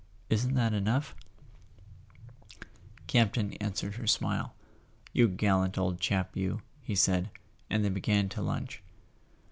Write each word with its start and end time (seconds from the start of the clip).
Isn't 0.31 0.55
that 0.55 0.73
enough?" 0.73 1.13
Campton 3.05 3.53
answered 3.61 3.97
her 3.97 4.07
smile. 4.07 4.55
"You 5.13 5.27
gallant 5.27 5.77
old 5.77 5.99
chap, 5.99 6.35
you!" 6.35 6.63
he 6.81 6.95
said; 6.95 7.29
and 7.69 7.85
they 7.85 7.89
began 7.89 8.27
to 8.29 8.41
lunch. 8.41 8.81